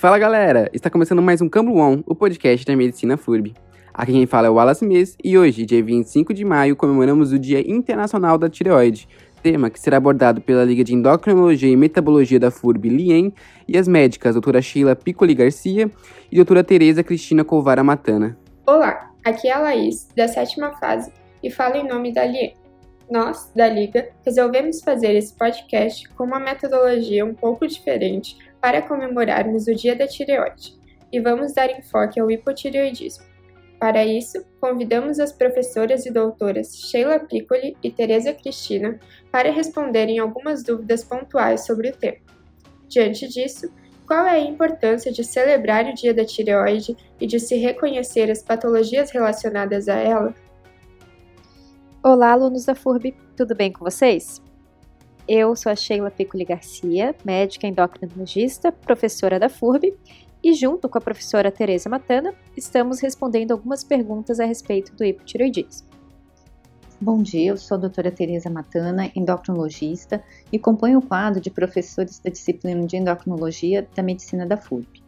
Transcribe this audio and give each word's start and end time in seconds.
Fala 0.00 0.18
galera, 0.18 0.70
está 0.72 0.88
começando 0.88 1.20
mais 1.20 1.42
um 1.42 1.48
Cambro 1.48 1.76
On, 1.76 2.02
o 2.06 2.14
podcast 2.14 2.64
da 2.64 2.74
Medicina 2.74 3.18
FURB. 3.18 3.52
Aqui 3.92 4.12
quem 4.12 4.24
fala 4.24 4.46
é 4.46 4.50
o 4.50 4.54
Wallace 4.54 4.82
Mês 4.82 5.14
e 5.22 5.36
hoje, 5.36 5.66
dia 5.66 5.84
25 5.84 6.32
de 6.32 6.42
maio, 6.42 6.74
comemoramos 6.74 7.32
o 7.32 7.38
Dia 7.38 7.60
Internacional 7.70 8.38
da 8.38 8.48
Tireoide, 8.48 9.06
tema 9.42 9.68
que 9.68 9.78
será 9.78 9.98
abordado 9.98 10.40
pela 10.40 10.64
Liga 10.64 10.82
de 10.82 10.94
Endocrinologia 10.94 11.68
e 11.68 11.76
Metabologia 11.76 12.40
da 12.40 12.50
FURB, 12.50 12.88
LIEM, 12.88 13.30
e 13.68 13.76
as 13.76 13.86
médicas 13.86 14.34
doutora 14.34 14.62
Sheila 14.62 14.96
Piccoli 14.96 15.34
Garcia 15.34 15.90
e 16.32 16.36
doutora 16.36 16.64
Tereza 16.64 17.04
Cristina 17.04 17.44
Colvara 17.44 17.84
Matana. 17.84 18.38
Olá, 18.66 19.09
aqui 19.24 19.48
é 19.48 19.52
a 19.52 19.58
Laís, 19.58 20.08
da 20.16 20.28
sétima 20.28 20.72
fase, 20.78 21.12
e 21.42 21.50
falo 21.50 21.76
em 21.76 21.86
nome 21.86 22.12
da 22.12 22.24
LIEM. 22.24 22.54
Nós, 23.10 23.50
da 23.56 23.68
Liga, 23.68 24.08
resolvemos 24.24 24.82
fazer 24.82 25.16
esse 25.16 25.34
podcast 25.34 26.08
com 26.10 26.24
uma 26.24 26.38
metodologia 26.38 27.24
um 27.24 27.34
pouco 27.34 27.66
diferente 27.66 28.38
para 28.60 28.82
comemorarmos 28.82 29.66
o 29.66 29.74
Dia 29.74 29.96
da 29.96 30.06
Tireoide 30.06 30.78
e 31.12 31.18
vamos 31.18 31.52
dar 31.52 31.76
enfoque 31.76 32.20
ao 32.20 32.30
hipotireoidismo. 32.30 33.24
Para 33.80 34.04
isso, 34.04 34.44
convidamos 34.60 35.18
as 35.18 35.32
professoras 35.32 36.06
e 36.06 36.10
doutoras 36.12 36.76
Sheila 36.76 37.18
Piccoli 37.18 37.76
e 37.82 37.90
Teresa 37.90 38.32
Cristina 38.32 39.00
para 39.32 39.50
responderem 39.50 40.18
algumas 40.18 40.62
dúvidas 40.62 41.02
pontuais 41.02 41.64
sobre 41.64 41.88
o 41.88 41.96
tema. 41.96 42.18
Diante 42.86 43.26
disso, 43.26 43.72
qual 44.10 44.26
é 44.26 44.30
a 44.30 44.40
importância 44.40 45.12
de 45.12 45.22
celebrar 45.22 45.84
o 45.84 45.94
Dia 45.94 46.12
da 46.12 46.24
Tireoide 46.24 46.96
e 47.20 47.28
de 47.28 47.38
se 47.38 47.54
reconhecer 47.54 48.28
as 48.28 48.42
patologias 48.42 49.12
relacionadas 49.12 49.88
a 49.88 49.94
ela? 49.94 50.34
Olá, 52.02 52.32
alunos 52.32 52.64
da 52.64 52.74
FURB, 52.74 53.14
tudo 53.36 53.54
bem 53.54 53.70
com 53.70 53.84
vocês? 53.84 54.42
Eu 55.28 55.54
sou 55.54 55.70
a 55.70 55.76
Sheila 55.76 56.10
Piccoli 56.10 56.44
Garcia, 56.44 57.14
médica 57.24 57.68
endocrinologista, 57.68 58.72
professora 58.72 59.38
da 59.38 59.48
FURB, 59.48 59.96
e 60.42 60.54
junto 60.54 60.88
com 60.88 60.98
a 60.98 61.00
professora 61.00 61.52
Teresa 61.52 61.88
Matana, 61.88 62.34
estamos 62.56 62.98
respondendo 62.98 63.52
algumas 63.52 63.84
perguntas 63.84 64.40
a 64.40 64.44
respeito 64.44 64.92
do 64.96 65.04
hipotireoidismo. 65.04 65.89
Bom 67.02 67.22
dia, 67.22 67.52
eu 67.52 67.56
sou 67.56 67.78
a 67.78 67.80
doutora 67.80 68.10
Teresa 68.10 68.50
Matana, 68.50 69.10
endocrinologista, 69.16 70.22
e 70.52 70.58
componho 70.58 70.98
o 70.98 71.02
quadro 71.02 71.40
de 71.40 71.48
professores 71.48 72.18
da 72.18 72.28
disciplina 72.28 72.86
de 72.86 72.94
endocrinologia 72.94 73.88
da 73.96 74.02
medicina 74.02 74.44
da 74.44 74.58
FURB. 74.58 75.02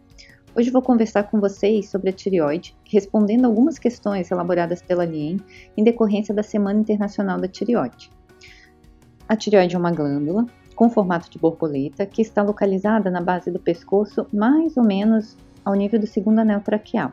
Hoje 0.56 0.70
vou 0.70 0.80
conversar 0.80 1.24
com 1.24 1.38
vocês 1.38 1.90
sobre 1.90 2.08
a 2.08 2.12
tireoide, 2.14 2.74
respondendo 2.90 3.44
algumas 3.44 3.78
questões 3.78 4.30
elaboradas 4.30 4.80
pela 4.80 5.04
LIEM 5.04 5.36
em 5.76 5.84
decorrência 5.84 6.34
da 6.34 6.42
Semana 6.42 6.80
Internacional 6.80 7.38
da 7.38 7.46
Tireoide. 7.46 8.10
A 9.28 9.36
tireoide 9.36 9.76
é 9.76 9.78
uma 9.78 9.92
glândula 9.92 10.46
com 10.74 10.88
formato 10.88 11.28
de 11.28 11.38
borboleta 11.38 12.06
que 12.06 12.22
está 12.22 12.42
localizada 12.42 13.10
na 13.10 13.20
base 13.20 13.50
do 13.50 13.58
pescoço, 13.58 14.26
mais 14.32 14.78
ou 14.78 14.82
menos 14.82 15.36
ao 15.62 15.74
nível 15.74 16.00
do 16.00 16.06
segundo 16.06 16.38
anel 16.38 16.62
traqueal. 16.62 17.12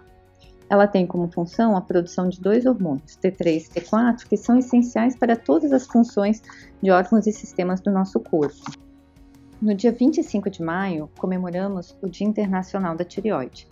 Ela 0.70 0.88
tem 0.88 1.08
como 1.08 1.32
função 1.32 1.76
a 1.76 1.82
produção 1.82 2.30
de 2.30 2.40
dois 2.40 2.66
hormônios, 2.66 3.18
T3 3.18 3.66
e 3.76 3.82
T4, 3.82 4.28
que 4.28 4.38
são 4.38 4.58
essenciais 4.58 5.16
para 5.16 5.36
todas 5.36 5.74
as 5.74 5.88
funções 5.88 6.44
de 6.82 6.92
órgãos 6.92 7.26
e 7.26 7.32
sistemas 7.32 7.82
do 7.82 7.90
nosso 7.90 8.20
corpo. 8.20 8.56
No 9.60 9.74
dia 9.74 9.92
25 9.92 10.50
de 10.50 10.62
maio, 10.62 11.10
comemoramos 11.18 11.98
o 12.02 12.08
Dia 12.08 12.28
Internacional 12.28 12.96
da 12.96 13.04
Tireoide. 13.04 13.68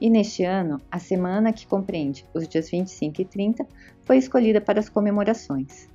E 0.00 0.10
neste 0.10 0.44
ano, 0.44 0.80
a 0.90 0.98
semana 0.98 1.52
que 1.52 1.66
compreende 1.66 2.26
os 2.34 2.48
dias 2.48 2.68
25 2.68 3.22
e 3.22 3.24
30 3.24 3.66
foi 4.02 4.16
escolhida 4.16 4.60
para 4.60 4.80
as 4.80 4.88
comemorações. 4.88 5.88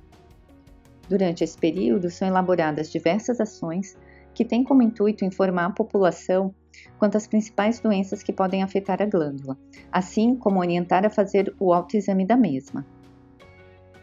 Durante 1.08 1.44
esse 1.44 1.56
período, 1.56 2.10
são 2.10 2.26
elaboradas 2.26 2.90
diversas 2.90 3.40
ações 3.40 3.96
que 4.32 4.44
têm 4.44 4.64
como 4.64 4.82
intuito 4.82 5.24
informar 5.24 5.66
a 5.66 5.70
população 5.70 6.54
quanto 6.98 7.16
às 7.16 7.26
principais 7.26 7.80
doenças 7.80 8.22
que 8.22 8.32
podem 8.32 8.62
afetar 8.62 9.02
a 9.02 9.06
glândula, 9.06 9.58
assim 9.90 10.36
como 10.36 10.60
orientar 10.60 11.04
a 11.04 11.10
fazer 11.10 11.54
o 11.58 11.72
autoexame 11.72 12.26
da 12.26 12.36
mesma. 12.36 12.86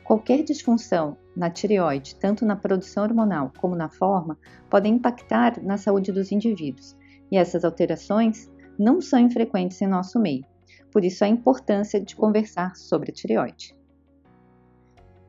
Qualquer 0.03 0.43
disfunção 0.43 1.17
na 1.35 1.49
tireoide, 1.49 2.15
tanto 2.15 2.45
na 2.45 2.55
produção 2.55 3.03
hormonal 3.03 3.51
como 3.57 3.75
na 3.75 3.89
forma, 3.89 4.37
podem 4.69 4.95
impactar 4.95 5.61
na 5.63 5.77
saúde 5.77 6.11
dos 6.11 6.31
indivíduos, 6.31 6.95
e 7.31 7.37
essas 7.37 7.63
alterações 7.63 8.51
não 8.77 9.01
são 9.01 9.19
infrequentes 9.19 9.81
em 9.81 9.87
nosso 9.87 10.19
meio. 10.19 10.45
Por 10.91 11.03
isso 11.03 11.23
a 11.23 11.27
importância 11.27 11.99
de 11.99 12.15
conversar 12.15 12.75
sobre 12.75 13.11
a 13.11 13.13
tireoide. 13.13 13.75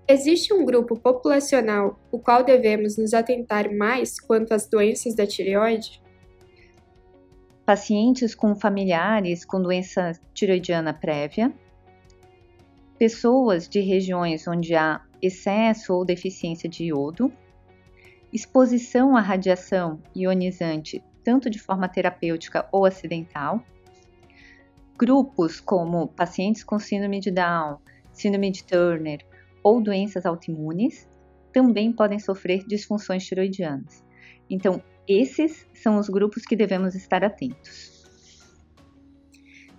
Existe 0.06 0.52
um 0.52 0.66
grupo 0.66 0.98
populacional 0.98 1.98
o 2.12 2.18
qual 2.18 2.44
devemos 2.44 2.98
nos 2.98 3.14
atentar 3.14 3.74
mais 3.74 4.20
quanto 4.20 4.52
às 4.52 4.68
doenças 4.68 5.14
da 5.14 5.26
tireoide? 5.26 6.03
Pacientes 7.64 8.34
com 8.34 8.54
familiares 8.54 9.44
com 9.44 9.60
doença 9.60 10.12
tiroidiana 10.34 10.92
prévia, 10.92 11.52
pessoas 12.98 13.68
de 13.68 13.80
regiões 13.80 14.46
onde 14.46 14.74
há 14.74 15.00
excesso 15.22 15.94
ou 15.94 16.04
deficiência 16.04 16.68
de 16.68 16.84
iodo, 16.84 17.32
exposição 18.32 19.16
à 19.16 19.20
radiação 19.20 20.00
ionizante, 20.14 21.02
tanto 21.22 21.48
de 21.48 21.58
forma 21.58 21.88
terapêutica 21.88 22.68
ou 22.70 22.84
acidental, 22.84 23.62
grupos 24.98 25.58
como 25.58 26.08
pacientes 26.08 26.62
com 26.62 26.78
síndrome 26.78 27.18
de 27.18 27.30
Down, 27.30 27.78
síndrome 28.12 28.50
de 28.50 28.64
Turner, 28.64 29.24
ou 29.62 29.80
doenças 29.80 30.26
autoimunes 30.26 31.08
também 31.52 31.92
podem 31.92 32.18
sofrer 32.18 32.64
disfunções 32.66 33.24
tiroidianas. 33.24 34.04
Então, 34.50 34.82
esses 35.08 35.66
são 35.74 35.98
os 35.98 36.08
grupos 36.08 36.44
que 36.44 36.56
devemos 36.56 36.94
estar 36.94 37.24
atentos. 37.24 38.04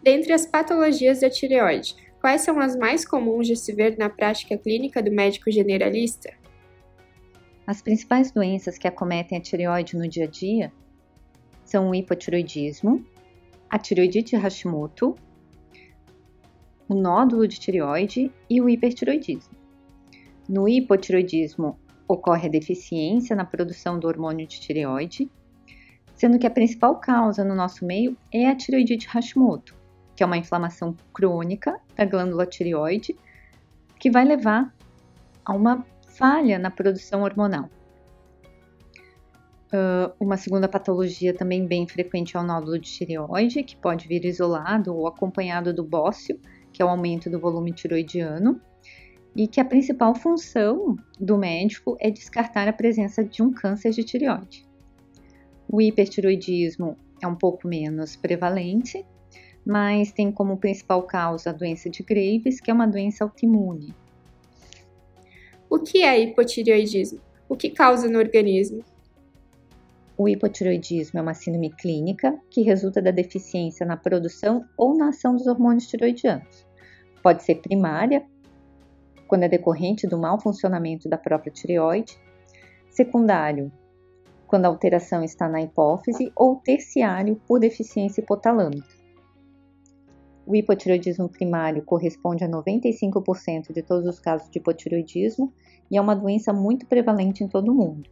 Dentre 0.04 0.34
as 0.34 0.46
patologias 0.46 1.22
da 1.22 1.30
tireoide, 1.30 1.96
quais 2.22 2.42
são 2.42 2.60
as 2.60 2.76
mais 2.76 3.06
comuns 3.06 3.48
de 3.48 3.56
se 3.56 3.74
ver 3.74 3.98
na 3.98 4.10
prática 4.10 4.58
clínica 4.58 5.02
do 5.02 5.12
médico 5.12 5.52
generalista? 5.52 6.32
As 7.66 7.82
principais 7.82 8.32
doenças 8.32 8.78
que 8.78 8.88
acometem 8.88 9.38
a 9.38 9.42
tireoide 9.42 9.98
no 9.98 10.08
dia 10.08 10.26
a 10.26 10.28
dia 10.28 10.72
são 11.64 11.90
o 11.90 11.96
hipotiroidismo, 11.96 13.04
a 13.68 13.80
tireoidite 13.80 14.36
Hashimoto, 14.36 15.16
o 16.88 16.94
nódulo 16.94 17.48
de 17.48 17.60
tireoide 17.60 18.32
e 18.48 18.62
o 18.62 18.70
hipertiroidismo. 18.70 19.56
No 20.48 20.70
hipotiroidismo, 20.70 21.80
ocorre 22.08 22.48
a 22.48 22.52
deficiência 22.52 23.36
na 23.36 23.46
produção 23.46 24.00
do 24.00 24.08
hormônio 24.08 24.48
de 24.48 24.60
tireoide, 24.60 25.30
sendo 26.16 26.40
que 26.40 26.48
a 26.48 26.52
principal 26.52 26.96
causa 26.96 27.44
no 27.44 27.56
nosso 27.56 27.86
meio 27.86 28.16
é 28.32 28.48
a 28.48 28.56
tireoidite 28.56 29.08
Hashimoto, 29.08 29.76
que 30.16 30.24
é 30.24 30.26
uma 30.26 30.38
inflamação 30.38 30.96
crônica 31.14 31.80
da 31.96 32.06
glândula 32.06 32.46
tireoide 32.46 33.16
que 34.00 34.10
vai 34.10 34.24
levar 34.24 34.74
a 35.44 35.54
uma 35.54 35.86
falha 36.08 36.58
na 36.58 36.72
produção 36.72 37.24
hormonal. 37.24 37.70
Uh, 39.68 40.14
uma 40.20 40.38
segunda 40.38 40.70
patologia 40.70 41.34
também 41.34 41.66
bem 41.68 41.88
frequente 41.88 42.38
é 42.38 42.40
o 42.40 42.44
nódulo 42.44 42.80
de 42.80 42.90
tireoide, 42.90 43.64
que 43.64 43.76
pode 43.76 44.08
vir 44.08 44.24
isolado 44.24 44.96
ou 44.96 45.08
acompanhado 45.08 45.74
do 45.74 45.84
bócio, 45.84 46.40
que 46.72 46.82
é 46.82 46.86
o 46.86 46.90
aumento 46.90 47.30
do 47.30 47.40
volume 47.40 47.74
tiroidiano 47.74 48.62
e 49.36 49.48
que 49.48 49.60
a 49.60 49.66
principal 49.66 50.16
função 50.16 50.96
do 51.20 51.38
médico 51.38 51.98
é 52.00 52.10
descartar 52.10 52.68
a 52.68 52.74
presença 52.74 53.24
de 53.24 53.44
um 53.44 53.52
câncer 53.52 53.92
de 53.92 54.04
tireoide. 54.04 54.66
O 55.68 55.82
hipertiroidismo 55.82 56.96
é 57.22 57.28
um 57.28 57.36
pouco 57.36 57.68
menos 57.68 58.16
prevalente, 58.16 59.06
mas 59.66 60.12
tem 60.12 60.32
como 60.32 60.58
principal 60.58 61.04
causa 61.04 61.50
a 61.50 61.54
doença 61.54 61.90
de 61.90 62.04
Graves, 62.04 62.62
que 62.62 62.72
é 62.72 62.74
uma 62.74 62.88
doença 62.88 63.24
autoimune. 63.24 63.94
O 65.70 65.80
que 65.80 66.04
é 66.04 66.20
hipotireoidismo? 66.20 67.20
O 67.50 67.58
que 67.58 67.72
causa 67.72 68.08
no 68.08 68.20
organismo? 68.20 68.84
O 70.18 70.30
hipotiroidismo 70.30 71.20
é 71.20 71.22
uma 71.22 71.34
síndrome 71.34 71.72
clínica 71.72 72.40
que 72.50 72.62
resulta 72.62 73.02
da 73.02 73.12
deficiência 73.12 73.86
na 73.86 73.98
produção 73.98 74.64
ou 74.78 74.96
na 74.96 75.10
ação 75.10 75.36
dos 75.36 75.46
hormônios 75.46 75.88
tiroidianos. 75.88 76.66
Pode 77.22 77.44
ser 77.44 77.56
primária, 77.56 78.26
quando 79.28 79.44
é 79.44 79.50
decorrente 79.50 80.08
do 80.08 80.18
mau 80.18 80.40
funcionamento 80.40 81.10
da 81.10 81.18
própria 81.18 81.52
tireoide, 81.52 82.18
secundário, 82.90 83.72
quando 84.48 84.66
a 84.66 84.70
alteração 84.70 85.24
está 85.24 85.50
na 85.50 85.62
hipófise, 85.62 86.32
ou 86.36 86.58
terciário, 86.58 87.42
por 87.48 87.60
deficiência 87.60 88.22
hipotalâmica. 88.22 88.88
O 90.46 90.56
hipotireoidismo 90.56 91.28
primário 91.28 91.84
corresponde 91.84 92.44
a 92.44 92.48
95% 92.48 93.74
de 93.74 93.82
todos 93.82 94.08
os 94.08 94.20
casos 94.20 94.50
de 94.50 94.60
hipotireoidismo 94.60 95.52
e 95.90 95.98
é 95.98 96.02
uma 96.02 96.16
doença 96.16 96.54
muito 96.54 96.86
prevalente 96.86 97.44
em 97.44 97.48
todo 97.48 97.72
o 97.72 97.76
mundo. 97.76 98.10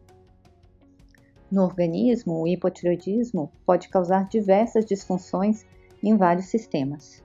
No 1.51 1.63
organismo, 1.63 2.41
o 2.41 2.47
hipotireoidismo 2.47 3.51
pode 3.63 3.87
causar 3.87 4.27
diversas 4.27 4.83
disfunções 4.83 5.63
em 6.01 6.17
vários 6.17 6.47
sistemas. 6.47 7.22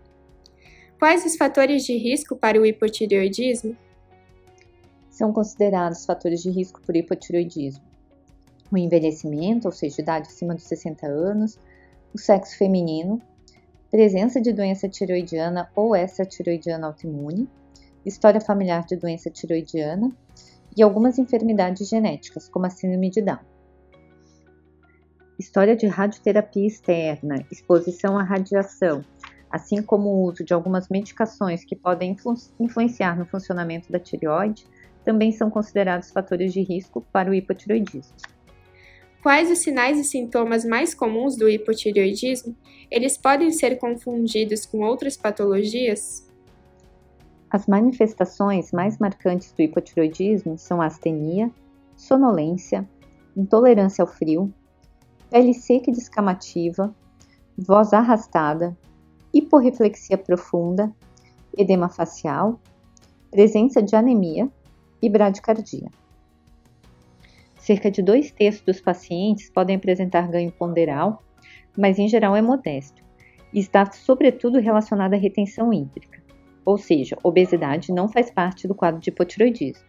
Quais 0.98 1.24
os 1.24 1.36
fatores 1.36 1.84
de 1.84 1.96
risco 1.96 2.36
para 2.36 2.60
o 2.60 2.66
hipotireoidismo? 2.66 3.76
São 5.10 5.32
considerados 5.32 6.04
fatores 6.04 6.42
de 6.42 6.50
risco 6.50 6.80
por 6.82 6.96
hipotireoidismo 6.96 7.88
o 8.70 8.76
envelhecimento, 8.76 9.66
ou 9.66 9.72
seja, 9.72 10.00
idade 10.00 10.28
acima 10.28 10.54
dos 10.54 10.64
60 10.64 11.06
anos, 11.06 11.58
o 12.14 12.18
sexo 12.18 12.56
feminino, 12.56 13.20
presença 13.90 14.40
de 14.40 14.52
doença 14.52 14.88
tiroidiana 14.88 15.70
ou 15.74 15.96
extratiroidiana 15.96 16.86
autoimune, 16.86 17.48
história 18.04 18.40
familiar 18.40 18.84
de 18.84 18.96
doença 18.96 19.30
tiroidiana 19.30 20.10
e 20.76 20.82
algumas 20.82 21.18
enfermidades 21.18 21.88
genéticas, 21.88 22.48
como 22.48 22.66
a 22.66 22.70
síndrome 22.70 23.10
de 23.10 23.22
Down. 23.22 23.38
História 25.38 25.76
de 25.76 25.86
radioterapia 25.86 26.66
externa, 26.66 27.46
exposição 27.50 28.18
à 28.18 28.22
radiação, 28.22 29.04
assim 29.50 29.82
como 29.82 30.08
o 30.08 30.22
uso 30.22 30.44
de 30.44 30.52
algumas 30.52 30.88
medicações 30.88 31.64
que 31.64 31.74
podem 31.74 32.12
influ 32.12 32.34
influenciar 32.60 33.18
no 33.18 33.26
funcionamento 33.26 33.90
da 33.90 33.98
tireoide, 33.98 34.66
também 35.04 35.32
são 35.32 35.50
considerados 35.50 36.10
fatores 36.10 36.52
de 36.52 36.60
risco 36.60 37.00
para 37.12 37.30
o 37.30 37.34
hipotiroidismo. 37.34 38.14
Quais 39.22 39.50
os 39.50 39.58
sinais 39.58 39.98
e 39.98 40.04
sintomas 40.04 40.64
mais 40.64 40.94
comuns 40.94 41.36
do 41.36 41.48
hipotireoidismo? 41.48 42.54
Eles 42.90 43.16
podem 43.16 43.50
ser 43.50 43.76
confundidos 43.78 44.64
com 44.64 44.80
outras 44.80 45.16
patologias? 45.16 46.28
As 47.50 47.66
manifestações 47.66 48.70
mais 48.70 48.98
marcantes 48.98 49.52
do 49.52 49.62
hipotireoidismo 49.62 50.56
são 50.58 50.80
astenia, 50.80 51.50
sonolência, 51.96 52.88
intolerância 53.36 54.02
ao 54.02 54.08
frio, 54.08 54.52
pele 55.30 55.54
seca 55.54 55.90
e 55.90 55.94
descamativa, 55.94 56.94
voz 57.56 57.92
arrastada, 57.92 58.76
hiporreflexia 59.32 60.16
profunda, 60.16 60.92
edema 61.56 61.88
facial, 61.88 62.60
presença 63.30 63.82
de 63.82 63.94
anemia 63.94 64.48
e 65.02 65.08
bradicardia. 65.08 65.90
Cerca 67.58 67.90
de 67.90 68.00
dois 68.00 68.30
terços 68.30 68.62
dos 68.62 68.80
pacientes 68.80 69.50
podem 69.50 69.76
apresentar 69.76 70.28
ganho 70.28 70.50
ponderal, 70.50 71.22
mas 71.76 71.98
em 71.98 72.08
geral 72.08 72.34
é 72.34 72.42
modesto 72.42 73.02
e 73.52 73.60
está 73.60 73.90
sobretudo 73.90 74.58
relacionado 74.58 75.14
à 75.14 75.16
retenção 75.16 75.72
hídrica, 75.72 76.22
ou 76.64 76.78
seja, 76.78 77.18
obesidade 77.22 77.92
não 77.92 78.08
faz 78.08 78.30
parte 78.30 78.66
do 78.66 78.74
quadro 78.74 79.00
de 79.00 79.10
hipotiroidismo. 79.10 79.86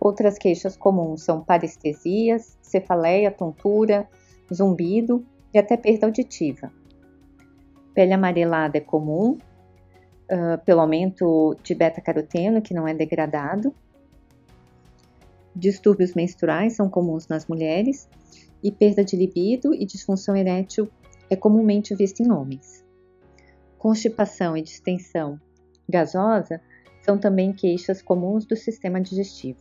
Outras 0.00 0.36
queixas 0.36 0.76
comuns 0.76 1.22
são 1.22 1.42
parestesias, 1.42 2.58
cefaleia, 2.60 3.30
tontura, 3.30 4.08
zumbido 4.52 5.24
e 5.52 5.58
até 5.58 5.76
perda 5.76 6.06
auditiva. 6.06 6.70
Pele 7.94 8.12
amarelada 8.12 8.76
é 8.76 8.80
comum, 8.80 9.38
uh, 10.30 10.58
pelo 10.64 10.80
aumento 10.80 11.56
de 11.62 11.74
beta-caroteno, 11.74 12.60
que 12.60 12.74
não 12.74 12.88
é 12.88 12.94
degradado, 12.94 13.74
Distúrbios 15.56 16.14
menstruais 16.14 16.72
são 16.72 16.90
comuns 16.90 17.28
nas 17.28 17.46
mulheres 17.46 18.08
e 18.60 18.72
perda 18.72 19.04
de 19.04 19.16
libido 19.16 19.72
e 19.72 19.86
disfunção 19.86 20.34
erétil 20.34 20.90
é 21.30 21.36
comumente 21.36 21.94
vista 21.94 22.22
em 22.22 22.32
homens. 22.32 22.84
Constipação 23.78 24.56
e 24.56 24.62
distensão 24.62 25.40
gasosa 25.88 26.60
são 27.02 27.16
também 27.16 27.52
queixas 27.52 28.02
comuns 28.02 28.44
do 28.44 28.56
sistema 28.56 29.00
digestivo. 29.00 29.60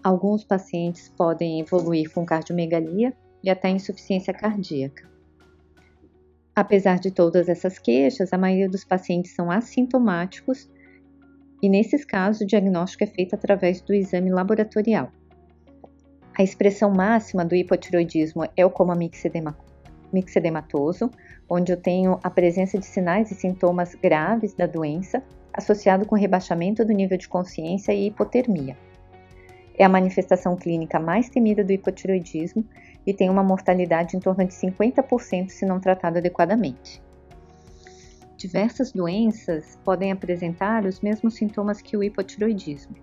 Alguns 0.00 0.44
pacientes 0.44 1.08
podem 1.08 1.60
evoluir 1.60 2.12
com 2.12 2.24
cardiomegalia 2.24 3.12
e 3.42 3.50
até 3.50 3.68
insuficiência 3.68 4.32
cardíaca. 4.32 5.15
Apesar 6.56 6.98
de 6.98 7.10
todas 7.10 7.50
essas 7.50 7.78
queixas, 7.78 8.32
a 8.32 8.38
maioria 8.38 8.66
dos 8.66 8.82
pacientes 8.82 9.34
são 9.34 9.50
assintomáticos 9.50 10.70
e 11.62 11.68
nesses 11.68 12.02
casos 12.02 12.40
o 12.40 12.46
diagnóstico 12.46 13.04
é 13.04 13.06
feito 13.06 13.34
através 13.34 13.82
do 13.82 13.92
exame 13.92 14.30
laboratorial. 14.30 15.12
A 16.38 16.42
expressão 16.42 16.90
máxima 16.90 17.44
do 17.44 17.54
hipotiroidismo 17.54 18.48
é 18.56 18.64
o 18.64 18.70
coma 18.70 18.94
mixedematoso, 20.10 21.10
onde 21.46 21.72
eu 21.72 21.76
tenho 21.76 22.18
a 22.22 22.30
presença 22.30 22.78
de 22.78 22.86
sinais 22.86 23.30
e 23.30 23.34
sintomas 23.34 23.94
graves 23.94 24.54
da 24.54 24.66
doença 24.66 25.22
associado 25.52 26.06
com 26.06 26.14
rebaixamento 26.14 26.86
do 26.86 26.92
nível 26.94 27.18
de 27.18 27.28
consciência 27.28 27.92
e 27.92 28.06
hipotermia. 28.06 28.78
É 29.78 29.84
a 29.84 29.90
manifestação 29.90 30.56
clínica 30.56 30.98
mais 30.98 31.28
temida 31.28 31.62
do 31.62 31.72
hipotiroidismo 31.72 32.64
e 33.06 33.14
tem 33.14 33.30
uma 33.30 33.42
mortalidade 33.42 34.16
em 34.16 34.20
torno 34.20 34.44
de 34.44 34.52
50% 34.52 35.50
se 35.50 35.64
não 35.64 35.78
tratado 35.78 36.18
adequadamente. 36.18 37.02
Diversas 38.36 38.92
doenças 38.92 39.78
podem 39.84 40.12
apresentar 40.12 40.84
os 40.84 41.00
mesmos 41.00 41.34
sintomas 41.34 41.80
que 41.80 41.96
o 41.96 42.02
hipotiroidismo, 42.02 42.94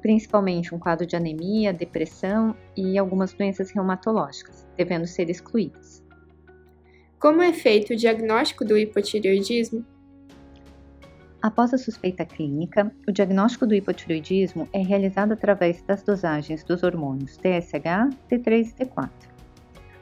principalmente 0.00 0.74
um 0.74 0.78
quadro 0.78 1.06
de 1.06 1.16
anemia, 1.16 1.72
depressão 1.72 2.54
e 2.76 2.98
algumas 2.98 3.32
doenças 3.32 3.70
reumatológicas, 3.70 4.66
devendo 4.76 5.06
ser 5.06 5.30
excluídas. 5.30 6.02
Como 7.18 7.40
é 7.40 7.52
feito 7.52 7.92
o 7.92 7.96
diagnóstico 7.96 8.64
do 8.64 8.76
hipotireoidismo? 8.76 9.84
Após 11.42 11.74
a 11.74 11.78
suspeita 11.78 12.24
clínica, 12.24 12.94
o 13.06 13.10
diagnóstico 13.10 13.66
do 13.66 13.74
hipotireoidismo 13.74 14.68
é 14.72 14.80
realizado 14.80 15.32
através 15.32 15.82
das 15.82 16.00
dosagens 16.00 16.62
dos 16.62 16.84
hormônios 16.84 17.36
TSH, 17.36 18.14
T3 18.30 18.68
e 18.68 18.84
T4. 18.84 19.10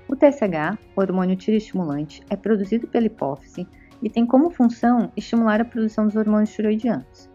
O 0.07 0.15
TSH, 0.15 0.79
hormônio 0.95 1.35
tiroestimulante, 1.37 2.23
é 2.29 2.37
produzido 2.37 2.87
pela 2.87 3.07
hipófise 3.07 3.67
e 4.03 4.11
tem 4.11 4.27
como 4.27 4.51
função 4.51 5.11
estimular 5.17 5.63
a 5.63 5.65
produção 5.65 6.07
dos 6.07 6.15
hormônios 6.15 6.53
tiroidianos. 6.53 7.31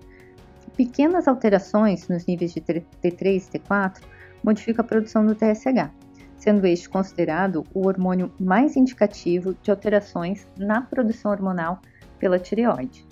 Pequenas 0.77 1.27
alterações 1.27 2.07
nos 2.07 2.27
níveis 2.27 2.53
de 2.53 2.61
T3 2.61 2.85
e 3.01 3.57
T4 3.57 4.03
modificam 4.43 4.85
a 4.85 4.87
produção 4.87 5.25
do 5.25 5.33
TSH, 5.33 5.89
sendo 6.37 6.67
este 6.67 6.87
considerado 6.87 7.63
o 7.73 7.87
hormônio 7.87 8.31
mais 8.39 8.75
indicativo 8.75 9.55
de 9.63 9.71
alterações 9.71 10.45
na 10.59 10.81
produção 10.81 11.31
hormonal 11.31 11.81
pela 12.19 12.37
tireoide. 12.37 13.04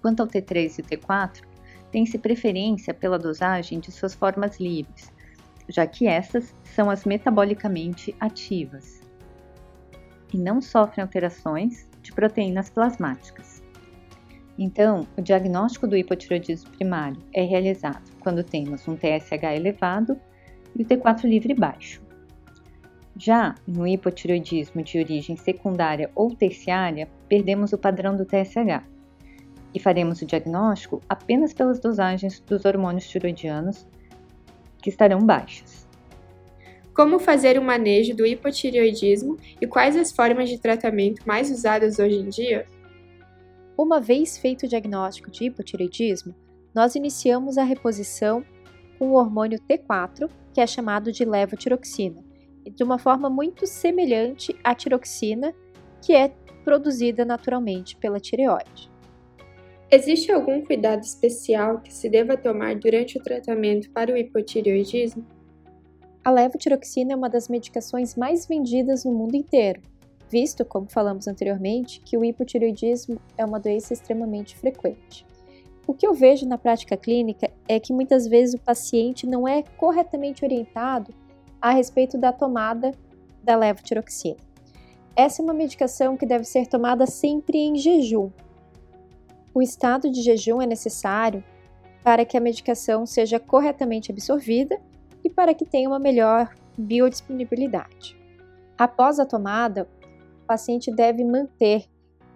Quanto 0.00 0.20
ao 0.20 0.26
T3 0.26 0.78
e 0.78 0.82
T4, 0.82 1.42
tem-se 1.90 2.18
preferência 2.18 2.94
pela 2.94 3.18
dosagem 3.18 3.80
de 3.80 3.90
suas 3.90 4.14
formas 4.14 4.58
livres, 4.58 5.12
já 5.68 5.86
que 5.86 6.06
essas 6.06 6.54
são 6.64 6.90
as 6.90 7.04
metabolicamente 7.04 8.14
ativas 8.20 9.00
e 10.32 10.38
não 10.38 10.60
sofrem 10.60 11.02
alterações 11.02 11.88
de 12.02 12.12
proteínas 12.12 12.70
plasmáticas. 12.70 13.62
Então, 14.58 15.06
o 15.16 15.22
diagnóstico 15.22 15.86
do 15.86 15.96
hipotiroidismo 15.96 16.70
primário 16.72 17.20
é 17.32 17.42
realizado 17.42 18.10
quando 18.20 18.44
temos 18.44 18.86
um 18.86 18.94
TSH 18.94 19.42
elevado 19.56 20.20
e 20.76 20.82
o 20.82 20.86
T4 20.86 21.24
livre 21.24 21.54
baixo. 21.54 22.02
Já 23.16 23.54
no 23.66 23.86
hipotiroidismo 23.86 24.82
de 24.82 24.98
origem 24.98 25.36
secundária 25.36 26.10
ou 26.14 26.34
terciária, 26.34 27.08
perdemos 27.28 27.72
o 27.72 27.78
padrão 27.78 28.16
do 28.16 28.24
TSH 28.24 28.84
e 29.74 29.80
faremos 29.80 30.20
o 30.22 30.26
diagnóstico 30.26 31.02
apenas 31.08 31.52
pelas 31.52 31.78
dosagens 31.78 32.40
dos 32.40 32.64
hormônios 32.64 33.08
tiroidianos 33.08 33.86
que 34.80 34.90
estarão 34.90 35.20
baixas. 35.24 35.86
Como 36.94 37.18
fazer 37.18 37.58
o 37.58 37.62
manejo 37.62 38.14
do 38.14 38.26
hipotireoidismo 38.26 39.36
e 39.60 39.66
quais 39.66 39.96
as 39.96 40.10
formas 40.10 40.48
de 40.48 40.58
tratamento 40.58 41.22
mais 41.26 41.50
usadas 41.50 41.98
hoje 41.98 42.16
em 42.16 42.28
dia? 42.28 42.66
Uma 43.76 44.00
vez 44.00 44.36
feito 44.36 44.66
o 44.66 44.68
diagnóstico 44.68 45.30
de 45.30 45.44
hipotireoidismo, 45.44 46.34
nós 46.74 46.94
iniciamos 46.94 47.56
a 47.56 47.64
reposição 47.64 48.44
com 48.98 49.10
o 49.10 49.14
hormônio 49.14 49.58
T4, 49.60 50.28
que 50.52 50.60
é 50.60 50.66
chamado 50.66 51.10
de 51.10 51.24
levotiroxina, 51.24 52.22
de 52.74 52.84
uma 52.84 52.98
forma 52.98 53.30
muito 53.30 53.66
semelhante 53.66 54.54
à 54.62 54.74
tiroxina, 54.74 55.54
que 56.02 56.12
é 56.12 56.28
produzida 56.64 57.24
naturalmente 57.24 57.96
pela 57.96 58.20
tireoide. 58.20 58.90
Existe 59.92 60.30
algum 60.30 60.64
cuidado 60.64 61.02
especial 61.02 61.80
que 61.80 61.92
se 61.92 62.08
deva 62.08 62.36
tomar 62.36 62.76
durante 62.76 63.18
o 63.18 63.22
tratamento 63.22 63.90
para 63.90 64.12
o 64.12 64.16
hipotireoidismo? 64.16 65.26
A 66.24 66.30
levotiroxina 66.30 67.12
é 67.12 67.16
uma 67.16 67.28
das 67.28 67.48
medicações 67.48 68.14
mais 68.14 68.46
vendidas 68.46 69.04
no 69.04 69.12
mundo 69.12 69.34
inteiro, 69.34 69.82
visto, 70.30 70.64
como 70.64 70.88
falamos 70.88 71.26
anteriormente, 71.26 72.00
que 72.02 72.16
o 72.16 72.24
hipotireoidismo 72.24 73.20
é 73.36 73.44
uma 73.44 73.58
doença 73.58 73.92
extremamente 73.92 74.56
frequente. 74.56 75.26
O 75.88 75.92
que 75.92 76.06
eu 76.06 76.14
vejo 76.14 76.46
na 76.46 76.56
prática 76.56 76.96
clínica 76.96 77.50
é 77.66 77.80
que 77.80 77.92
muitas 77.92 78.28
vezes 78.28 78.54
o 78.54 78.60
paciente 78.60 79.26
não 79.26 79.48
é 79.48 79.64
corretamente 79.76 80.44
orientado 80.44 81.12
a 81.60 81.72
respeito 81.72 82.16
da 82.16 82.32
tomada 82.32 82.92
da 83.42 83.56
levotiroxina. 83.56 84.36
Essa 85.16 85.42
é 85.42 85.44
uma 85.44 85.52
medicação 85.52 86.16
que 86.16 86.26
deve 86.26 86.44
ser 86.44 86.68
tomada 86.68 87.06
sempre 87.06 87.58
em 87.58 87.74
jejum. 87.74 88.30
O 89.52 89.60
estado 89.60 90.10
de 90.10 90.22
jejum 90.22 90.62
é 90.62 90.66
necessário 90.66 91.42
para 92.04 92.24
que 92.24 92.36
a 92.36 92.40
medicação 92.40 93.04
seja 93.04 93.40
corretamente 93.40 94.12
absorvida 94.12 94.80
e 95.24 95.28
para 95.28 95.52
que 95.54 95.64
tenha 95.64 95.88
uma 95.88 95.98
melhor 95.98 96.54
biodisponibilidade. 96.78 98.16
Após 98.78 99.18
a 99.18 99.26
tomada, 99.26 99.88
o 100.42 100.46
paciente 100.46 100.90
deve 100.90 101.24
manter 101.24 101.84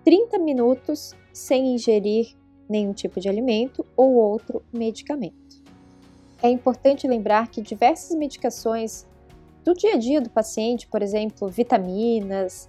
30 0.04 0.38
minutos 0.38 1.14
sem 1.32 1.74
ingerir 1.74 2.34
nenhum 2.68 2.92
tipo 2.92 3.20
de 3.20 3.28
alimento 3.28 3.86
ou 3.96 4.14
outro 4.14 4.62
medicamento. 4.72 5.62
É 6.42 6.48
importante 6.50 7.06
lembrar 7.06 7.48
que 7.48 7.62
diversas 7.62 8.16
medicações 8.16 9.06
do 9.64 9.72
dia 9.72 9.94
a 9.94 9.96
dia 9.96 10.20
do 10.20 10.28
paciente, 10.28 10.86
por 10.86 11.00
exemplo, 11.00 11.48
vitaminas, 11.48 12.68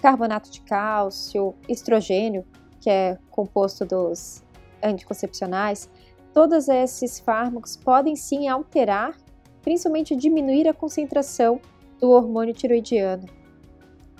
carbonato 0.00 0.50
de 0.50 0.62
cálcio, 0.62 1.54
estrogênio, 1.68 2.44
que 2.80 2.90
é 2.90 3.18
composto 3.30 3.84
dos 3.84 4.42
anticoncepcionais, 4.82 5.90
todos 6.32 6.68
esses 6.68 7.18
fármacos 7.18 7.76
podem 7.76 8.14
sim 8.14 8.48
alterar, 8.48 9.16
principalmente 9.62 10.14
diminuir 10.14 10.68
a 10.68 10.74
concentração 10.74 11.60
do 11.98 12.10
hormônio 12.10 12.54
tiroidiano. 12.54 13.26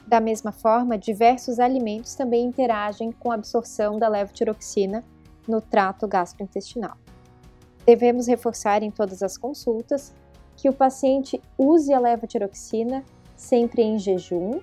Da 0.07 0.21
mesma 0.21 0.53
forma, 0.53 0.97
diversos 0.97 1.59
alimentos 1.59 2.15
também 2.15 2.45
interagem 2.45 3.11
com 3.11 3.31
a 3.31 3.35
absorção 3.35 3.99
da 3.99 4.09
levotiroxina 4.09 5.03
no 5.49 5.61
trato 5.61 6.07
gastrointestinal. 6.07 6.97
Devemos 7.85 8.27
reforçar 8.27 8.83
em 8.83 8.91
todas 8.91 9.23
as 9.23 9.37
consultas 9.37 10.15
que 10.57 10.69
o 10.69 10.73
paciente 10.73 11.41
use 11.59 11.93
a 11.93 12.01
levotiroxina 12.01 13.05
sempre 13.37 13.83
em 13.83 13.99
jejum, 13.99 14.61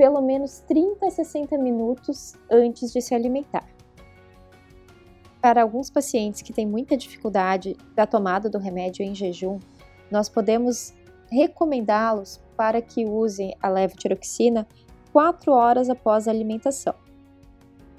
pelo 0.00 0.22
menos 0.22 0.60
30 0.60 1.08
a 1.08 1.10
60 1.10 1.58
minutos 1.58 2.32
antes 2.50 2.90
de 2.90 3.02
se 3.02 3.14
alimentar. 3.14 3.68
Para 5.42 5.60
alguns 5.60 5.90
pacientes 5.90 6.40
que 6.40 6.54
têm 6.54 6.66
muita 6.66 6.96
dificuldade 6.96 7.76
da 7.94 8.06
tomada 8.06 8.48
do 8.48 8.56
remédio 8.56 9.04
em 9.04 9.14
jejum, 9.14 9.60
nós 10.10 10.26
podemos 10.26 10.94
recomendá-los 11.30 12.40
para 12.56 12.80
que 12.80 13.04
usem 13.04 13.54
a 13.60 13.68
levotiroxina 13.68 14.66
4 15.12 15.52
horas 15.52 15.90
após 15.90 16.26
a 16.26 16.30
alimentação, 16.30 16.94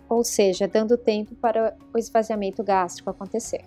ou 0.10 0.24
seja, 0.24 0.68
dando 0.68 0.98
tempo 0.98 1.36
para 1.36 1.78
o 1.94 2.00
esvaziamento 2.00 2.64
gástrico 2.64 3.12
acontecer. 3.12 3.64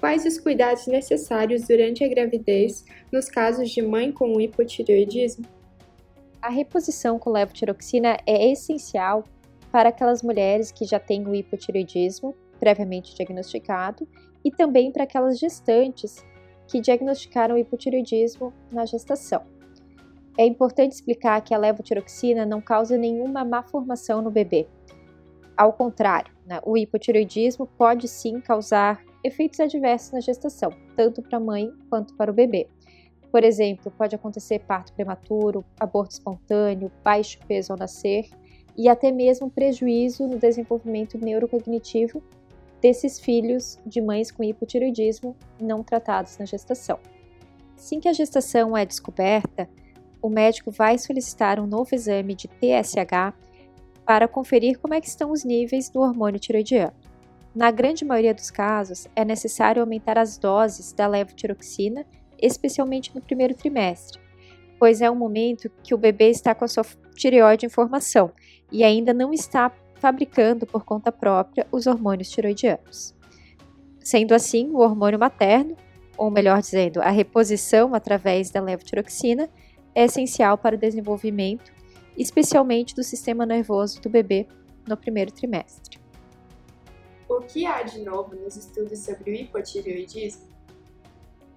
Quais 0.00 0.24
os 0.24 0.40
cuidados 0.40 0.86
necessários 0.86 1.68
durante 1.68 2.02
a 2.02 2.08
gravidez 2.08 2.86
nos 3.12 3.28
casos 3.28 3.68
de 3.68 3.82
mãe 3.82 4.10
com 4.10 4.40
hipotireoidismo? 4.40 5.57
A 6.40 6.50
reposição 6.50 7.18
com 7.18 7.30
levotiroxina 7.30 8.16
é 8.24 8.50
essencial 8.50 9.24
para 9.72 9.88
aquelas 9.88 10.22
mulheres 10.22 10.70
que 10.70 10.84
já 10.84 10.98
têm 11.00 11.26
o 11.26 11.34
hipotireoidismo 11.34 12.34
previamente 12.60 13.14
diagnosticado 13.14 14.06
e 14.44 14.50
também 14.50 14.92
para 14.92 15.04
aquelas 15.04 15.38
gestantes 15.38 16.24
que 16.68 16.80
diagnosticaram 16.80 17.54
o 17.54 17.58
hipotireoidismo 17.58 18.52
na 18.70 18.84
gestação. 18.84 19.42
É 20.36 20.46
importante 20.46 20.92
explicar 20.92 21.40
que 21.40 21.52
a 21.52 21.58
levotiroxina 21.58 22.46
não 22.46 22.60
causa 22.60 22.96
nenhuma 22.96 23.44
má 23.44 23.62
formação 23.62 24.22
no 24.22 24.30
bebê. 24.30 24.68
Ao 25.56 25.72
contrário, 25.72 26.32
né, 26.46 26.60
o 26.64 26.76
hipotireoidismo 26.76 27.66
pode 27.66 28.06
sim 28.06 28.40
causar 28.40 29.02
efeitos 29.24 29.58
adversos 29.58 30.12
na 30.12 30.20
gestação, 30.20 30.70
tanto 30.94 31.20
para 31.20 31.38
a 31.38 31.40
mãe 31.40 31.72
quanto 31.90 32.14
para 32.14 32.30
o 32.30 32.34
bebê. 32.34 32.68
Por 33.30 33.44
exemplo, 33.44 33.90
pode 33.90 34.14
acontecer 34.14 34.60
parto 34.60 34.92
prematuro, 34.92 35.64
aborto 35.78 36.12
espontâneo, 36.12 36.90
baixo 37.04 37.38
peso 37.46 37.72
ao 37.72 37.78
nascer 37.78 38.28
e 38.76 38.88
até 38.88 39.10
mesmo 39.12 39.50
prejuízo 39.50 40.26
no 40.26 40.38
desenvolvimento 40.38 41.18
neurocognitivo 41.18 42.22
desses 42.80 43.18
filhos 43.18 43.78
de 43.84 44.00
mães 44.00 44.30
com 44.30 44.42
hipotiroidismo 44.42 45.36
não 45.60 45.82
tratados 45.82 46.38
na 46.38 46.44
gestação. 46.44 46.98
Assim 47.76 48.00
que 48.00 48.08
a 48.08 48.12
gestação 48.12 48.76
é 48.76 48.86
descoberta, 48.86 49.68
o 50.22 50.28
médico 50.28 50.70
vai 50.70 50.98
solicitar 50.98 51.60
um 51.60 51.66
novo 51.66 51.94
exame 51.94 52.34
de 52.34 52.48
TSH 52.48 53.34
para 54.04 54.26
conferir 54.26 54.78
como 54.78 54.94
é 54.94 55.00
que 55.00 55.08
estão 55.08 55.30
os 55.30 55.44
níveis 55.44 55.88
do 55.90 56.00
hormônio 56.00 56.40
tiroidiano. 56.40 56.94
Na 57.54 57.70
grande 57.70 58.04
maioria 58.04 58.34
dos 58.34 58.50
casos, 58.50 59.06
é 59.14 59.24
necessário 59.24 59.82
aumentar 59.82 60.18
as 60.18 60.38
doses 60.38 60.92
da 60.92 61.06
levotiroxina, 61.06 62.06
especialmente 62.40 63.14
no 63.14 63.20
primeiro 63.20 63.54
trimestre, 63.54 64.20
pois 64.78 65.00
é 65.00 65.10
um 65.10 65.14
momento 65.14 65.70
que 65.82 65.94
o 65.94 65.98
bebê 65.98 66.30
está 66.30 66.54
com 66.54 66.64
a 66.64 66.68
sua 66.68 66.84
tireoide 67.14 67.66
em 67.66 67.68
formação 67.68 68.30
e 68.70 68.84
ainda 68.84 69.12
não 69.12 69.32
está 69.32 69.72
fabricando 69.96 70.66
por 70.66 70.84
conta 70.84 71.10
própria 71.10 71.66
os 71.72 71.86
hormônios 71.86 72.30
tiroidianos. 72.30 73.14
Sendo 74.00 74.34
assim, 74.34 74.70
o 74.70 74.78
hormônio 74.78 75.18
materno, 75.18 75.76
ou 76.16 76.30
melhor 76.30 76.60
dizendo, 76.60 77.00
a 77.00 77.10
reposição 77.10 77.94
através 77.94 78.50
da 78.50 78.60
levotiroxina, 78.60 79.48
é 79.94 80.04
essencial 80.04 80.56
para 80.56 80.76
o 80.76 80.78
desenvolvimento, 80.78 81.72
especialmente 82.16 82.94
do 82.94 83.02
sistema 83.02 83.44
nervoso 83.44 84.00
do 84.00 84.08
bebê 84.08 84.46
no 84.86 84.96
primeiro 84.96 85.32
trimestre. 85.32 85.98
O 87.28 87.40
que 87.40 87.66
há 87.66 87.82
de 87.82 88.00
novo 88.00 88.34
nos 88.34 88.56
estudos 88.56 89.00
sobre 89.00 89.30
o 89.30 89.34
hipotireoidismo? 89.34 90.48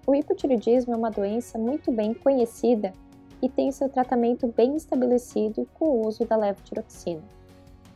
O 0.06 0.14
hipotireoidismo 0.14 0.92
é 0.92 0.96
uma 0.96 1.10
doença 1.10 1.58
muito 1.58 1.92
bem 1.92 2.12
conhecida 2.12 2.92
e 3.40 3.48
tem 3.48 3.70
seu 3.70 3.88
tratamento 3.88 4.48
bem 4.48 4.74
estabelecido 4.76 5.66
com 5.74 5.86
o 5.86 6.06
uso 6.06 6.24
da 6.24 6.36
levotiroxina. 6.36 7.22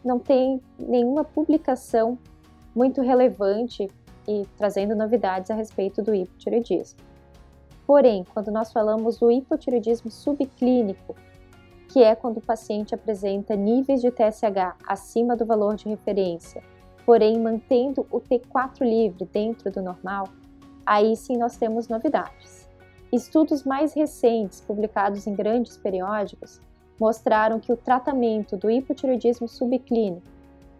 Não 0.04 0.18
tem 0.18 0.60
nenhuma 0.78 1.25
publicação 1.25 2.18
muito 2.75 3.00
relevante 3.00 3.88
e 4.28 4.46
trazendo 4.56 4.94
novidades 4.94 5.50
a 5.50 5.54
respeito 5.54 6.02
do 6.02 6.14
hipotireoidismo. 6.14 7.00
Porém, 7.86 8.25
quando 8.32 8.50
nós 8.50 8.72
falamos 8.72 9.18
do 9.18 9.30
hipotireoidismo 9.30 10.10
subclínico, 10.10 11.16
que 11.88 12.02
é 12.02 12.14
quando 12.14 12.38
o 12.38 12.42
paciente 12.42 12.94
apresenta 12.94 13.56
níveis 13.56 14.00
de 14.00 14.10
TSH 14.10 14.76
acima 14.86 15.36
do 15.36 15.46
valor 15.46 15.76
de 15.76 15.88
referência 15.88 16.62
porém 17.06 17.40
mantendo 17.40 18.04
o 18.10 18.20
T4 18.20 18.80
livre 18.80 19.25
dentro 19.26 19.70
do 19.70 19.80
normal, 19.80 20.28
aí 20.87 21.16
sim 21.16 21.37
nós 21.37 21.57
temos 21.57 21.88
novidades. 21.88 22.69
Estudos 23.12 23.64
mais 23.64 23.93
recentes, 23.93 24.61
publicados 24.61 25.26
em 25.26 25.35
grandes 25.35 25.76
periódicos, 25.76 26.61
mostraram 26.99 27.61
que 27.61 27.73
o 27.73 27.76
tratamento 27.76 28.57
do 28.57 28.71
hipotireoidismo 28.71 29.49
subclínico, 29.49 30.26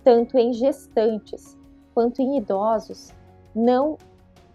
tanto 0.03 0.39
em 0.39 0.53
gestantes 0.53 1.59
quanto 1.93 2.23
em 2.23 2.39
idosos, 2.39 3.13
não 3.55 3.99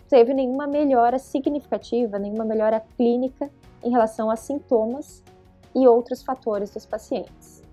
teve 0.07 0.33
nenhuma 0.33 0.67
melhora 0.67 1.17
significativa, 1.19 2.19
nenhuma 2.19 2.45
melhora 2.45 2.83
clínica 2.97 3.49
em 3.83 3.89
relação 3.89 4.29
a 4.29 4.35
sintomas 4.35 5.23
e 5.73 5.87
outros 5.87 6.21
fatores 6.21 6.69
dos 6.69 6.85
pacientes. 6.85 7.63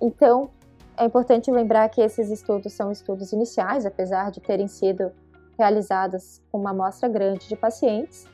Então, 0.00 0.50
é 0.96 1.04
importante 1.04 1.50
lembrar 1.50 1.88
que 1.88 2.00
esses 2.00 2.30
estudos 2.30 2.72
são 2.72 2.90
estudos 2.90 3.32
iniciais, 3.32 3.86
apesar 3.86 4.30
de 4.30 4.40
terem 4.40 4.66
sido 4.66 5.12
realizados 5.58 6.42
com 6.50 6.58
uma 6.58 6.70
amostra 6.70 7.08
grande 7.08 7.48
de 7.48 7.56
pacientes, 7.56 8.26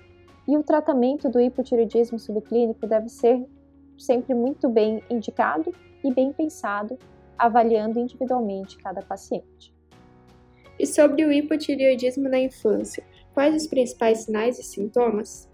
e 0.47 0.57
o 0.57 0.63
tratamento 0.63 1.29
do 1.29 1.41
hipotireoidismo 1.41 2.19
subclínico 2.19 2.87
deve 2.87 3.09
ser 3.09 3.47
sempre 3.97 4.35
muito 4.35 4.69
bem 4.69 5.03
indicado 5.09 5.73
e 6.03 6.13
bem 6.13 6.33
pensado, 6.33 6.99
avaliando 7.39 7.99
individualmente 7.99 8.77
cada 8.79 9.03
paciente. 9.03 9.73
E 10.79 10.87
sobre 10.87 11.25
o 11.25 11.33
hipotireoidismo 11.33 12.29
na 12.29 12.41
infância, 12.41 13.05
quais 13.33 13.55
os 13.55 13.69
principais 13.69 14.21
sinais 14.21 14.59
e 14.59 14.63
sintomas? 14.63 15.49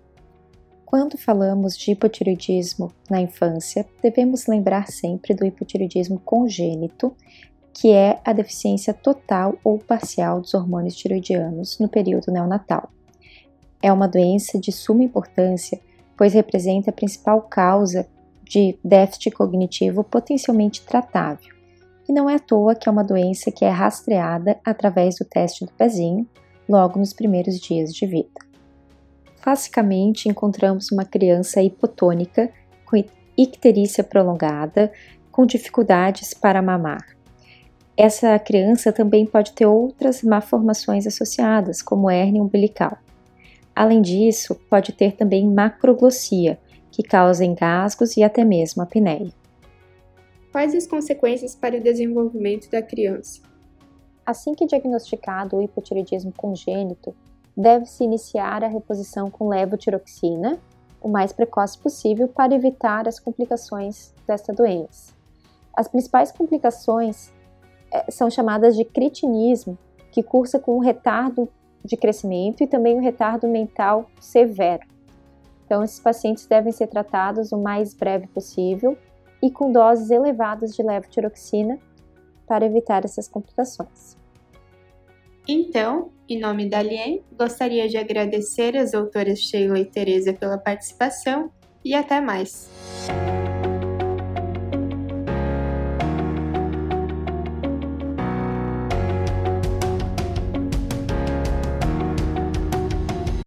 Quando 0.86 1.18
falamos 1.18 1.76
de 1.76 1.92
hipotireoidismo 1.92 2.90
na 3.10 3.20
infância, 3.20 3.86
devemos 4.02 4.46
lembrar 4.46 4.88
sempre 4.88 5.34
do 5.34 5.44
hipotireoidismo 5.44 6.18
congênito, 6.20 7.14
que 7.78 7.92
é 7.92 8.20
a 8.24 8.32
deficiência 8.32 8.92
total 8.92 9.56
ou 9.62 9.78
parcial 9.78 10.40
dos 10.40 10.54
hormônios 10.54 10.96
tiroidianos 10.96 11.78
no 11.78 11.88
período 11.88 12.32
neonatal. 12.32 12.90
É 13.80 13.92
uma 13.92 14.08
doença 14.08 14.58
de 14.58 14.72
suma 14.72 15.04
importância, 15.04 15.80
pois 16.16 16.34
representa 16.34 16.90
a 16.90 16.92
principal 16.92 17.42
causa 17.42 18.08
de 18.42 18.76
déficit 18.82 19.30
cognitivo 19.30 20.02
potencialmente 20.02 20.84
tratável. 20.84 21.54
E 22.08 22.12
não 22.12 22.28
é 22.28 22.36
à 22.36 22.38
toa 22.38 22.74
que 22.74 22.88
é 22.88 22.92
uma 22.92 23.04
doença 23.04 23.52
que 23.52 23.64
é 23.64 23.68
rastreada 23.68 24.58
através 24.64 25.16
do 25.16 25.24
teste 25.24 25.64
do 25.64 25.72
pezinho 25.72 26.26
logo 26.68 26.98
nos 26.98 27.12
primeiros 27.12 27.60
dias 27.60 27.94
de 27.94 28.06
vida 28.06 28.48
classicamente 29.48 30.28
encontramos 30.28 30.92
uma 30.92 31.06
criança 31.06 31.62
hipotônica 31.62 32.50
com 32.84 33.02
icterícia 33.34 34.04
prolongada, 34.04 34.92
com 35.32 35.46
dificuldades 35.46 36.34
para 36.34 36.60
mamar. 36.60 37.16
Essa 38.00 38.38
criança 38.38 38.92
também 38.92 39.26
pode 39.26 39.50
ter 39.54 39.66
outras 39.66 40.22
malformações 40.22 41.04
associadas, 41.04 41.82
como 41.82 42.08
hérnia 42.08 42.40
umbilical. 42.40 42.96
Além 43.74 44.00
disso, 44.00 44.54
pode 44.70 44.92
ter 44.92 45.16
também 45.16 45.44
macroglossia, 45.52 46.60
que 46.92 47.02
causa 47.02 47.44
engasgos 47.44 48.16
e 48.16 48.22
até 48.22 48.44
mesmo 48.44 48.84
apneia. 48.84 49.32
Quais 50.52 50.76
as 50.76 50.86
consequências 50.86 51.56
para 51.56 51.76
o 51.76 51.82
desenvolvimento 51.82 52.70
da 52.70 52.80
criança? 52.80 53.40
Assim 54.24 54.54
que 54.54 54.64
diagnosticado 54.64 55.56
o 55.56 55.62
hipotireoidismo 55.62 56.32
congênito, 56.36 57.16
deve-se 57.56 58.04
iniciar 58.04 58.62
a 58.62 58.68
reposição 58.68 59.28
com 59.28 59.48
levotiroxina 59.48 60.56
o 61.00 61.08
mais 61.08 61.32
precoce 61.32 61.76
possível 61.76 62.28
para 62.28 62.54
evitar 62.54 63.08
as 63.08 63.18
complicações 63.18 64.14
desta 64.24 64.52
doença. 64.52 65.12
As 65.76 65.88
principais 65.88 66.30
complicações 66.30 67.36
são 68.10 68.30
chamadas 68.30 68.76
de 68.76 68.84
cretinismo, 68.84 69.78
que 70.10 70.22
cursa 70.22 70.58
com 70.58 70.76
um 70.76 70.80
retardo 70.80 71.48
de 71.84 71.96
crescimento 71.96 72.62
e 72.62 72.66
também 72.66 72.96
um 72.96 73.00
retardo 73.00 73.46
mental 73.46 74.10
severo. 74.20 74.86
Então, 75.64 75.84
esses 75.84 76.00
pacientes 76.00 76.46
devem 76.46 76.72
ser 76.72 76.86
tratados 76.86 77.52
o 77.52 77.58
mais 77.58 77.94
breve 77.94 78.26
possível 78.26 78.96
e 79.42 79.50
com 79.50 79.70
doses 79.70 80.10
elevadas 80.10 80.74
de 80.74 80.82
levotiroxina 80.82 81.78
para 82.46 82.64
evitar 82.64 83.04
essas 83.04 83.28
complicações. 83.28 84.16
Então, 85.46 86.10
em 86.28 86.38
nome 86.38 86.68
da 86.68 86.78
Alien, 86.78 87.22
gostaria 87.38 87.88
de 87.88 87.96
agradecer 87.96 88.76
às 88.76 88.92
doutoras 88.92 89.38
Sheila 89.38 89.78
e 89.78 89.84
Teresa 89.84 90.32
pela 90.32 90.58
participação 90.58 91.50
e 91.84 91.94
até 91.94 92.20
mais! 92.20 92.68